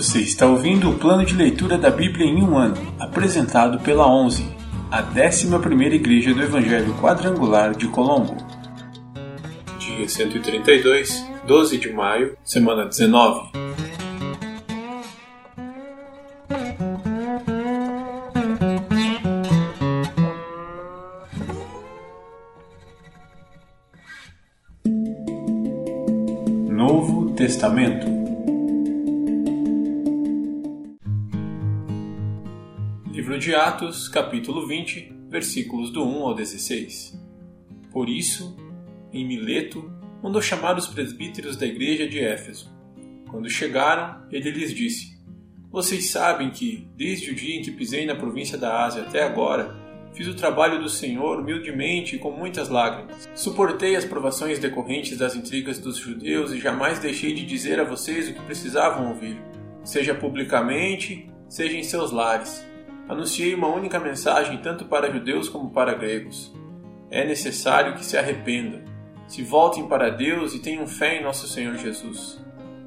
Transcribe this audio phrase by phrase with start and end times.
[0.00, 4.50] Você está ouvindo o plano de leitura da Bíblia em um ano, apresentado pela 11,
[4.90, 8.34] a 11ª Igreja do Evangelho Quadrangular de Colombo.
[9.78, 13.50] Dia 132, 12 de maio, semana 19.
[26.70, 28.19] Novo Testamento
[33.40, 37.18] de Atos, capítulo 20, versículos do 1 ao 16.
[37.90, 38.54] Por isso,
[39.10, 39.90] em Mileto,
[40.22, 42.70] mandou chamar os presbíteros da igreja de Éfeso.
[43.30, 45.18] Quando chegaram, ele lhes disse:
[45.70, 49.80] Vocês sabem que, desde o dia em que pisei na província da Ásia até agora,
[50.12, 53.28] Fiz o trabalho do Senhor humildemente e com muitas lágrimas.
[53.32, 58.28] Suportei as provações decorrentes das intrigas dos judeus e jamais deixei de dizer a vocês
[58.28, 59.40] o que precisavam ouvir,
[59.84, 62.68] seja publicamente, seja em seus lares.
[63.10, 66.54] Anunciei uma única mensagem tanto para judeus como para gregos.
[67.10, 68.82] É necessário que se arrependam,
[69.26, 72.40] se voltem para Deus e tenham fé em nosso Senhor Jesus.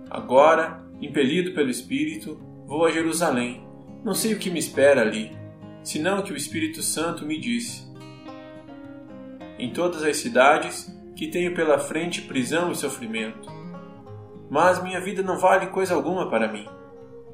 [0.09, 3.67] Agora, impelido pelo Espírito, vou a Jerusalém.
[4.01, 5.29] Não sei o que me espera ali
[5.83, 7.85] senão que o Espírito Santo me disse:
[9.59, 13.51] Em todas as cidades que tenho pela frente prisão e sofrimento.
[14.49, 16.65] Mas minha vida não vale coisa alguma para mim,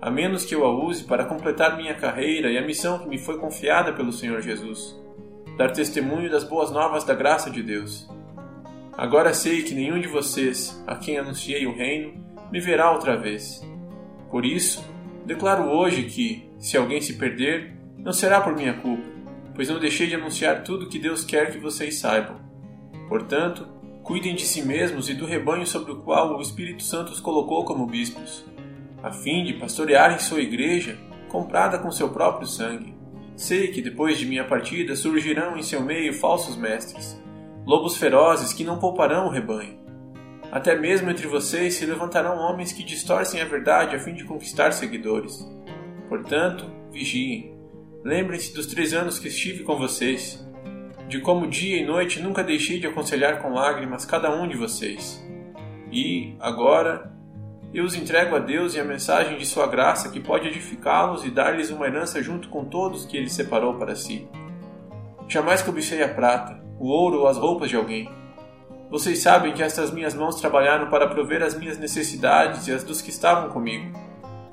[0.02, 3.18] a menos que eu a use para completar minha carreira e a missão que me
[3.18, 5.00] foi confiada pelo Senhor Jesus
[5.60, 8.08] dar testemunho das boas novas da graça de Deus.
[8.98, 12.14] Agora sei que nenhum de vocês, a quem anunciei o reino,
[12.50, 13.62] me verá outra vez.
[14.32, 14.82] Por isso,
[15.26, 19.04] declaro hoje que, se alguém se perder, não será por minha culpa,
[19.54, 22.38] pois não deixei de anunciar tudo que Deus quer que vocês saibam.
[23.10, 23.68] Portanto,
[24.02, 27.66] cuidem de si mesmos e do rebanho sobre o qual o Espírito Santo os colocou
[27.66, 28.46] como bispos,
[29.04, 30.98] a fim de pastorearem sua igreja,
[31.28, 32.96] comprada com seu próprio sangue.
[33.36, 37.22] Sei que depois de minha partida surgirão em seu meio falsos mestres,
[37.66, 39.80] lobos ferozes que não pouparão o rebanho.
[40.52, 44.72] Até mesmo entre vocês se levantarão homens que distorcem a verdade a fim de conquistar
[44.72, 45.48] seguidores.
[46.10, 47.60] Portanto, vigiem
[48.04, 50.48] Lembrem-se dos três anos que estive com vocês,
[51.10, 55.22] de como dia e noite nunca deixei de aconselhar com lágrimas cada um de vocês.
[55.92, 57.12] E, agora,
[57.74, 61.30] eu os entrego a Deus e a mensagem de Sua graça que pode edificá-los e
[61.30, 64.28] dar-lhes uma herança junto com todos que Ele separou para si.
[65.28, 68.12] Jamais cobicei a prata, o ouro ou as roupas de alguém.
[68.90, 73.04] Vocês sabem que estas minhas mãos trabalharam para prover as minhas necessidades e as dos
[73.04, 73.96] que estavam comigo.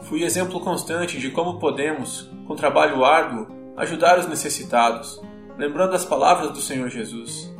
[0.02, 3.48] Fui exemplo constante de como podemos, com trabalho árduo,
[3.78, 5.22] ajudar os necessitados,
[5.56, 7.50] lembrando as palavras do Senhor Jesus: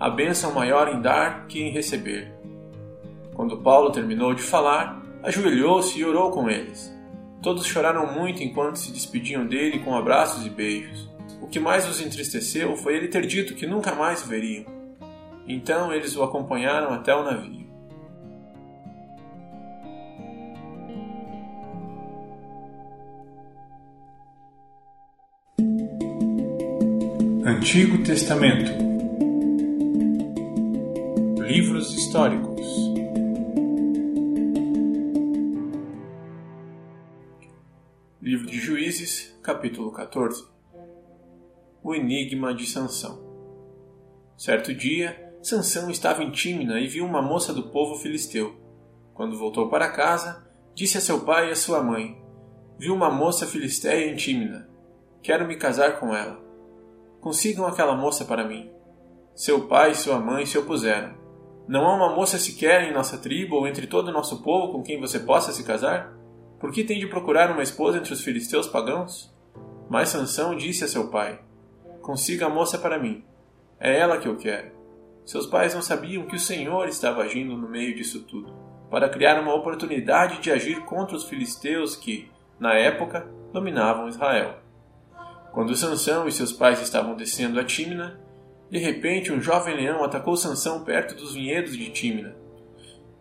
[0.00, 2.32] a bênção maior em dar que em receber.
[3.34, 6.92] Quando Paulo terminou de falar, ajoelhou-se e orou com eles.
[7.42, 11.10] Todos choraram muito enquanto se despediam dele com abraços e beijos.
[11.40, 14.64] O que mais os entristeceu foi ele ter dito que nunca mais o veriam.
[15.46, 17.62] Então eles o acompanharam até o navio.
[27.44, 28.70] Antigo Testamento
[31.44, 32.91] Livros históricos
[38.92, 40.46] Juízes, capítulo 14
[41.82, 43.18] O enigma de Sansão
[44.36, 48.54] Certo dia, Sansão estava em Tímina e viu uma moça do povo filisteu.
[49.14, 52.22] Quando voltou para casa, disse a seu pai e a sua mãe:
[52.78, 54.68] Viu uma moça filisteia em Tímina.
[55.22, 56.38] Quero me casar com ela.
[57.18, 58.70] Consigam aquela moça para mim.
[59.34, 61.14] Seu pai e sua mãe se opuseram.
[61.66, 64.82] Não há uma moça sequer em nossa tribo ou entre todo o nosso povo com
[64.82, 66.21] quem você possa se casar?
[66.62, 69.34] Por que tem de procurar uma esposa entre os filisteus pagãos?
[69.90, 71.40] Mas Sansão disse a seu pai:
[72.00, 73.24] Consiga a moça para mim.
[73.80, 74.70] É ela que eu quero.
[75.26, 78.54] Seus pais não sabiam que o Senhor estava agindo no meio disso tudo,
[78.88, 82.30] para criar uma oportunidade de agir contra os filisteus que,
[82.60, 84.60] na época, dominavam Israel.
[85.50, 88.20] Quando Sansão e seus pais estavam descendo a Tímina,
[88.70, 92.36] de repente um jovem leão atacou Sansão perto dos vinhedos de Tímina.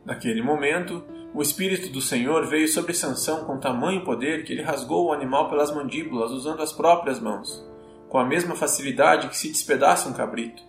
[0.06, 5.08] Naquele momento, o espírito do Senhor veio sobre Sansão com tamanho poder que ele rasgou
[5.08, 7.66] o animal pelas mandíbulas usando as próprias mãos,
[8.10, 10.62] com a mesma facilidade que se despedaça um cabrito.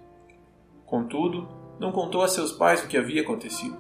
[0.87, 1.49] Contudo,
[1.81, 3.77] não contou a seus pais o que havia acontecido.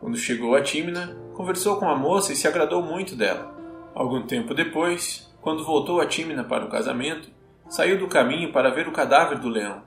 [0.00, 3.54] Quando chegou a Tímina, conversou com a moça e se agradou muito dela.
[3.94, 7.28] Algum tempo depois, quando voltou a Tímina para o casamento,
[7.68, 9.82] saiu do caminho para ver o cadáver do leão.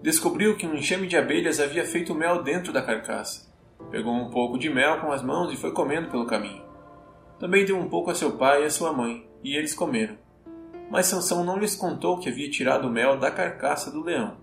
[0.00, 3.49] Descobriu que um enxame de abelhas havia feito mel dentro da carcaça.
[3.90, 6.62] Pegou um pouco de mel com as mãos e foi comendo pelo caminho.
[7.38, 10.16] Também deu um pouco a seu pai e a sua mãe, e eles comeram.
[10.90, 14.36] Mas Sansão não lhes contou que havia tirado o mel da carcaça do leão.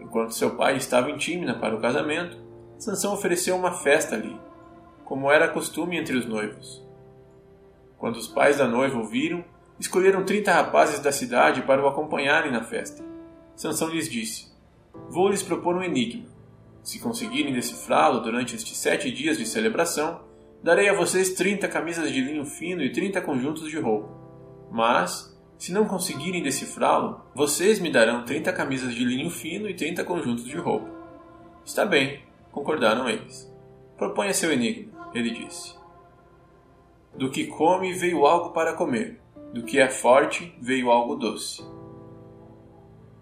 [0.00, 2.36] Enquanto seu pai estava em Tímina para o casamento,
[2.78, 4.38] Sansão ofereceu uma festa ali,
[5.04, 6.84] como era costume entre os noivos.
[7.98, 9.44] Quando os pais da noiva ouviram,
[9.78, 13.02] escolheram trinta rapazes da cidade para o acompanharem na festa.
[13.54, 14.52] Sansão lhes disse:
[15.08, 16.35] Vou lhes propor um enigma.
[16.86, 20.20] Se conseguirem decifrá-lo durante estes sete dias de celebração,
[20.62, 24.08] darei a vocês trinta camisas de linho fino e trinta conjuntos de roupa.
[24.70, 30.04] Mas, se não conseguirem decifrá-lo, vocês me darão trinta camisas de linho fino e trinta
[30.04, 30.88] conjuntos de roupa.
[31.64, 32.22] Está bem,
[32.52, 33.52] concordaram eles.
[33.98, 35.74] Proponha seu enigma, ele disse.
[37.16, 39.20] Do que come veio algo para comer,
[39.52, 41.64] do que é forte veio algo doce.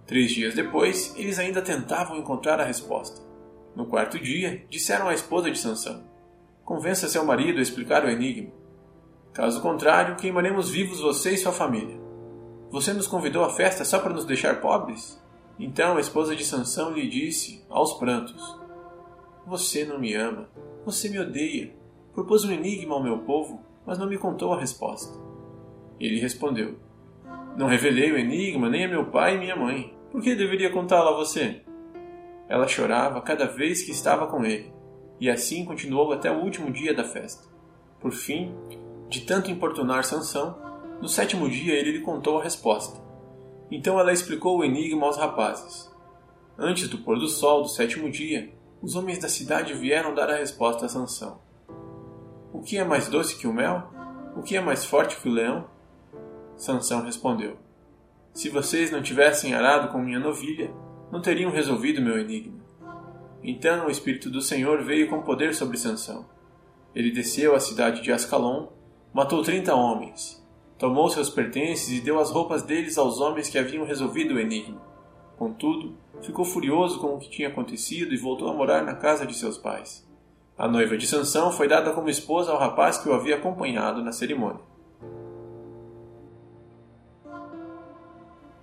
[0.07, 3.25] Três dias depois, eles ainda tentavam encontrar a resposta.
[3.75, 6.05] No quarto dia, disseram à esposa de Sansão:
[6.65, 8.51] Convença seu marido a explicar o enigma.
[9.33, 11.99] Caso contrário, queimaremos vivos você e sua família.
[12.71, 15.21] Você nos convidou à festa só para nos deixar pobres?
[15.59, 18.59] Então a esposa de Sansão lhe disse, aos prantos:
[19.47, 20.49] Você não me ama,
[20.85, 21.75] você me odeia.
[22.13, 25.19] Propôs um enigma ao meu povo, mas não me contou a resposta.
[25.99, 26.79] Ele respondeu:
[27.57, 29.97] Não revelei o enigma nem a meu pai e minha mãe.
[30.11, 31.63] Por que deveria contá-lo a você?
[32.49, 34.75] Ela chorava cada vez que estava com ele
[35.21, 37.49] e assim continuou até o último dia da festa.
[38.01, 38.55] Por fim,
[39.09, 40.59] de tanto importunar Sansão,
[41.01, 43.01] no sétimo dia ele lhe contou a resposta.
[43.71, 45.91] Então ela explicou o enigma aos rapazes.
[46.59, 48.53] Antes do pôr do sol do sétimo dia,
[48.83, 51.41] os homens da cidade vieram dar a resposta a Sansão.
[52.53, 53.91] O que é mais doce que o mel?
[54.37, 55.67] O que é mais forte que o leão?
[56.57, 57.57] Sansão respondeu:
[58.33, 60.71] Se vocês não tivessem arado com minha novilha,
[61.15, 62.59] não teriam resolvido meu enigma.
[63.41, 66.27] Então o Espírito do Senhor veio com poder sobre Sansão.
[66.93, 68.67] Ele desceu à cidade de Ascalon,
[69.13, 70.45] matou trinta homens,
[70.77, 74.83] tomou seus pertences e deu as roupas deles aos homens que haviam resolvido o enigma.
[75.39, 79.35] Contudo, ficou furioso com o que tinha acontecido e voltou a morar na casa de
[79.35, 80.05] seus pais.
[80.59, 84.11] A noiva de Sansão foi dada como esposa ao rapaz que o havia acompanhado na
[84.11, 84.63] cerimônia.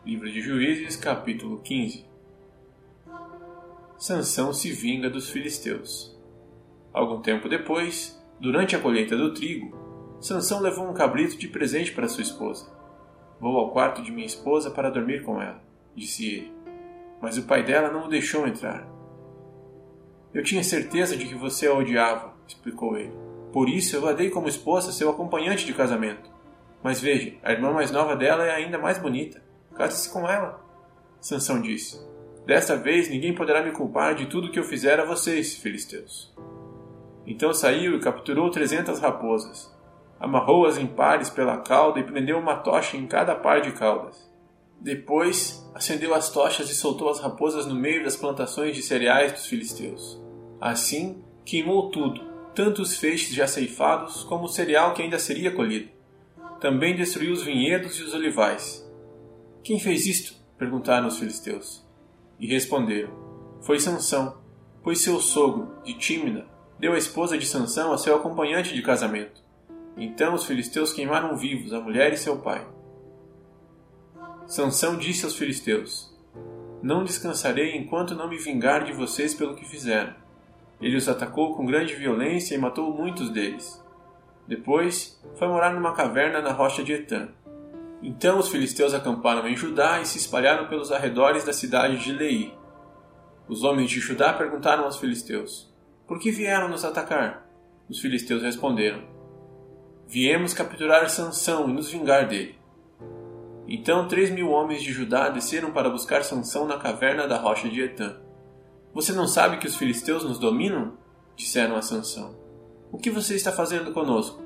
[0.06, 2.11] Livro de Juízes, capítulo 15
[4.02, 6.20] Sansão se vinga dos filisteus.
[6.92, 9.78] Algum tempo depois, durante a colheita do trigo,
[10.20, 12.68] Sansão levou um cabrito de presente para sua esposa.
[13.40, 15.62] Vou ao quarto de minha esposa para dormir com ela,
[15.96, 16.54] disse ele.
[17.22, 18.88] Mas o pai dela não o deixou entrar.
[20.34, 23.14] Eu tinha certeza de que você a odiava, explicou ele.
[23.54, 26.28] Por isso eu a dei como esposa seu acompanhante de casamento.
[26.82, 29.44] Mas veja, a irmã mais nova dela é ainda mais bonita.
[29.78, 30.60] Case-se com ela.
[31.20, 32.04] Sansão disse:
[32.52, 36.36] Desta vez ninguém poderá me culpar de tudo que eu fizer a vocês, filisteus.
[37.26, 39.74] Então saiu e capturou trezentas raposas,
[40.20, 44.30] amarrou-as em pares pela cauda e prendeu uma tocha em cada par de caudas.
[44.82, 49.46] Depois acendeu as tochas e soltou as raposas no meio das plantações de cereais dos
[49.46, 50.22] filisteus.
[50.60, 52.20] Assim, queimou tudo,
[52.54, 55.90] tanto os feixes já ceifados como o cereal que ainda seria colhido.
[56.60, 58.86] Também destruiu os vinhedos e os olivais.
[59.64, 60.36] Quem fez isto?
[60.58, 61.90] perguntaram os filisteus.
[62.42, 63.14] E responderam:
[63.62, 64.42] Foi Sansão,
[64.84, 66.48] pois seu sogro, de Tímina,
[66.80, 69.42] deu a esposa de Sansão a seu acompanhante de casamento.
[69.96, 72.68] Então os filisteus queimaram vivos a mulher e seu pai.
[74.48, 76.12] Sansão disse aos filisteus:
[76.82, 80.16] Não descansarei enquanto não me vingar de vocês pelo que fizeram.
[80.82, 83.80] Ele os atacou com grande violência e matou muitos deles.
[84.48, 87.30] Depois foi morar numa caverna na rocha de Etã.
[88.02, 92.54] Então os filisteus acamparam em Judá e se espalharam pelos arredores da cidade de Lei.
[93.48, 95.72] Os homens de Judá perguntaram aos filisteus:
[96.08, 97.48] Por que vieram nos atacar?
[97.88, 99.04] Os filisteus responderam:
[100.08, 102.56] Viemos capturar Sansão e nos vingar dele.
[103.68, 107.82] Então três mil homens de Judá desceram para buscar Sansão na caverna da rocha de
[107.82, 108.18] Etã.
[108.94, 111.00] Você não sabe que os filisteus nos dominam?
[111.36, 112.36] disseram a Sansão.
[112.92, 114.42] O que você está fazendo conosco?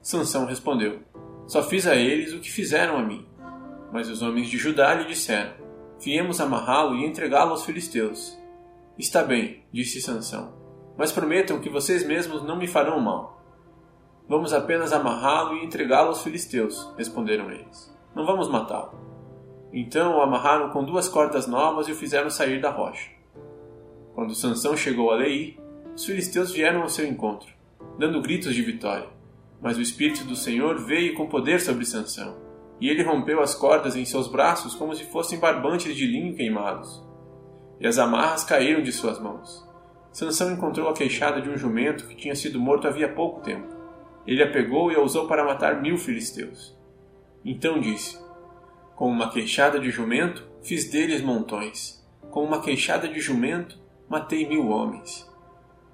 [0.00, 1.00] Sansão respondeu:
[1.46, 3.26] só fiz a eles o que fizeram a mim.
[3.92, 5.52] Mas os homens de Judá lhe disseram:
[6.00, 8.38] Viemos amarrá-lo e entregá-lo aos filisteus.
[8.98, 10.52] Está bem, disse Sansão,
[10.96, 13.42] mas prometam que vocês mesmos não me farão mal.
[14.28, 17.94] Vamos apenas amarrá-lo e entregá-lo aos filisteus, responderam eles.
[18.14, 18.98] Não vamos matá-lo.
[19.72, 23.10] Então o amarraram com duas cordas novas e o fizeram sair da rocha.
[24.14, 25.58] Quando Sansão chegou a Lei,
[25.94, 27.48] os filisteus vieram ao seu encontro,
[27.98, 29.08] dando gritos de vitória.
[29.62, 32.36] Mas o Espírito do Senhor veio com poder sobre Sansão,
[32.80, 37.00] e ele rompeu as cordas em seus braços como se fossem barbantes de linho queimados.
[37.78, 39.64] E as amarras caíram de suas mãos.
[40.12, 43.68] Sansão encontrou a queixada de um jumento que tinha sido morto havia pouco tempo.
[44.26, 46.76] ele a pegou e a usou para matar mil filisteus.
[47.44, 48.18] Então disse:
[48.94, 54.68] Com uma queixada de jumento fiz deles montões, com uma queixada de jumento matei mil
[54.68, 55.28] homens.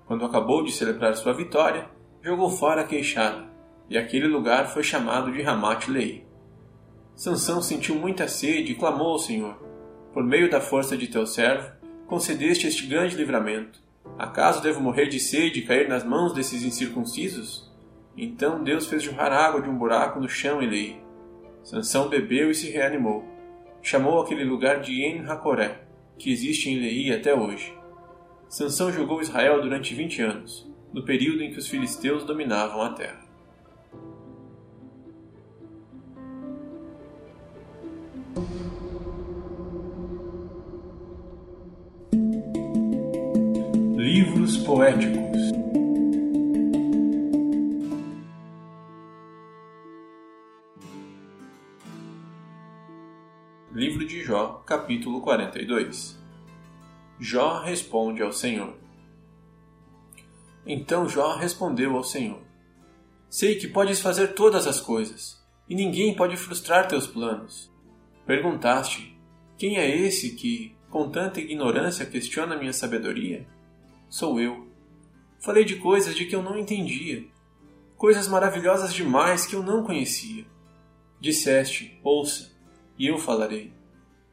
[0.07, 1.89] Quando acabou de celebrar sua vitória,
[2.23, 3.48] jogou fora a queixada,
[3.89, 6.27] e aquele lugar foi chamado de Ramat-Lei.
[7.15, 9.55] Sansão sentiu muita sede e clamou ao Senhor:
[10.13, 11.73] Por meio da força de teu servo,
[12.07, 13.81] concedeste este grande livramento.
[14.19, 17.69] Acaso devo morrer de sede e cair nas mãos desses incircuncisos?
[18.17, 21.01] Então Deus fez jorrar água de um buraco no chão em Lei.
[21.63, 23.25] Sansão bebeu e se reanimou.
[23.83, 25.83] Chamou aquele lugar de En-Hakoré,
[26.19, 27.73] que existe em Lei até hoje.
[28.49, 33.28] Sansão julgou Israel durante vinte anos, no período em que os filisteus dominavam a terra.
[53.73, 56.19] Livro de Jó, capítulo 42
[57.21, 58.75] Jó responde ao Senhor.
[60.67, 62.41] Então Jó respondeu ao Senhor:
[63.29, 67.71] Sei que podes fazer todas as coisas, e ninguém pode frustrar teus planos.
[68.27, 69.19] Perguntaste:
[69.57, 73.47] Quem é esse que, com tanta ignorância, questiona minha sabedoria?
[74.09, 74.67] Sou eu.
[75.41, 77.27] Falei de coisas de que eu não entendia,
[77.97, 80.47] coisas maravilhosas demais que eu não conhecia.
[81.21, 82.53] Disseste: Ouça,
[82.99, 83.73] e eu falarei.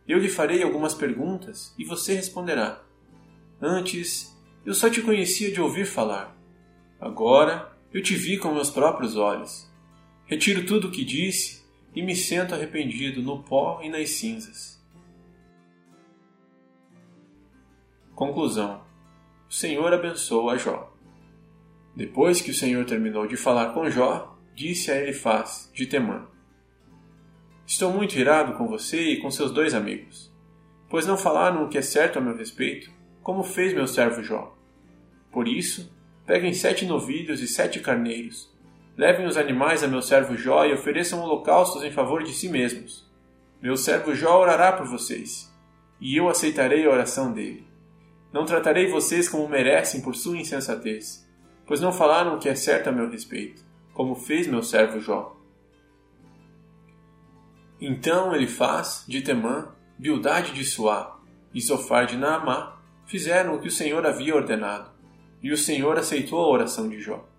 [0.07, 2.83] Eu lhe farei algumas perguntas e você responderá.
[3.61, 6.35] Antes, eu só te conhecia de ouvir falar.
[6.99, 9.71] Agora, eu te vi com meus próprios olhos.
[10.25, 11.63] Retiro tudo o que disse
[11.95, 14.83] e me sento arrependido no pó e nas cinzas.
[18.13, 18.83] Conclusão:
[19.49, 20.93] O Senhor abençoou Jó.
[21.95, 26.27] Depois que o Senhor terminou de falar com Jó, disse a Elifaz de Temã:
[27.67, 30.31] Estou muito irado com você e com seus dois amigos,
[30.87, 32.91] pois não falaram o que é certo a meu respeito,
[33.23, 34.55] como fez meu servo Jó.
[35.31, 35.91] Por isso,
[36.27, 38.53] peguem sete novilhos e sete carneiros,
[38.95, 43.03] levem os animais a meu servo Jó e ofereçam holocaustos em favor de si mesmos.
[43.59, 45.51] Meu servo Jó orará por vocês,
[45.99, 47.65] e eu aceitarei a oração dele.
[48.31, 51.27] Não tratarei vocês como merecem por sua insensatez,
[51.65, 55.34] pois não falaram o que é certo a meu respeito, como fez meu servo Jó.
[57.87, 61.19] Então ele faz de Temã, Bildade de Suá
[61.53, 64.89] e Sofar de Naamá fizeram o que o Senhor havia ordenado,
[65.39, 67.29] e o Senhor aceitou a oração de Jó.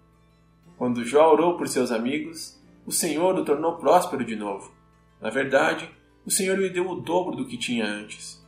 [0.79, 4.73] Quando Jó orou por seus amigos, o Senhor o tornou próspero de novo.
[5.21, 5.91] Na verdade,
[6.25, 8.41] o Senhor lhe deu o dobro do que tinha antes.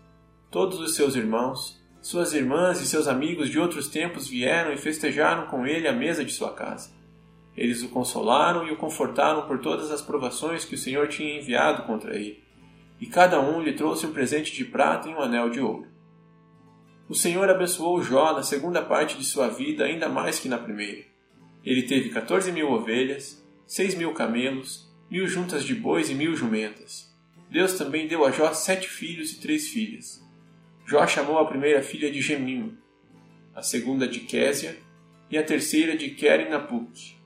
[0.53, 5.49] Todos os seus irmãos, suas irmãs e seus amigos de outros tempos vieram e festejaram
[5.49, 6.97] com ele a mesa de sua casa.
[7.59, 11.83] Eles o consolaram e o confortaram por todas as provações que o Senhor tinha enviado
[11.83, 12.41] contra ele,
[13.01, 15.89] e cada um lhe trouxe um presente de prata e um anel de ouro.
[17.09, 21.03] O Senhor abençoou Jó na segunda parte de sua vida ainda mais que na primeira.
[21.65, 27.13] Ele teve quatorze mil ovelhas, seis mil camelos, mil juntas de bois e mil jumentas.
[27.51, 30.25] Deus também deu a Jó sete filhos e três filhas.
[30.87, 32.79] Jó chamou a primeira filha de Gemim,
[33.53, 34.79] a segunda de Késia
[35.29, 37.18] e a terceira de Querinapuc.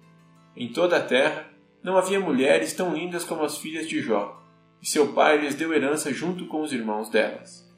[0.57, 1.47] Em toda a terra
[1.83, 4.41] não havia mulheres tão lindas como as filhas de Jó,
[4.81, 7.69] e seu pai lhes deu herança junto com os irmãos delas.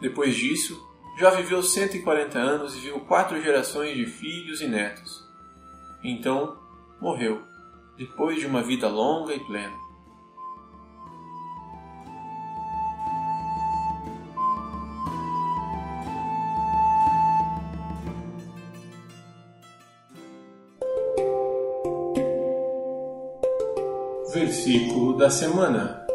[0.00, 0.80] Depois disso,
[1.18, 5.24] Jó viveu 140 anos e viu quatro gerações de filhos e netos.
[6.02, 6.58] Então,
[7.00, 7.42] morreu,
[7.96, 9.74] depois de uma vida longa e plena.
[24.64, 26.06] Versículo da semana.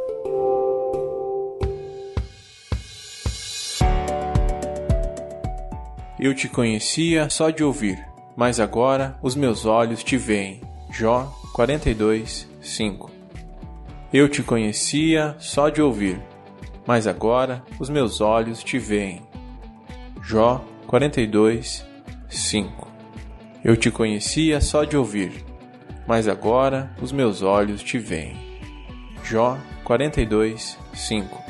[6.19, 8.03] Eu te conhecia só de ouvir,
[8.35, 10.61] mas agora os meus olhos te veem.
[10.89, 13.11] Jó 42, 5.
[14.11, 16.19] Eu te conhecia só de ouvir,
[16.87, 19.21] mas agora os meus olhos te veem.
[20.23, 21.85] Jó 42,
[22.27, 22.87] 5.
[23.63, 25.45] Eu te conhecia só de ouvir,
[26.09, 28.35] mas agora os meus olhos te veem.
[29.23, 31.48] Jó 42, 5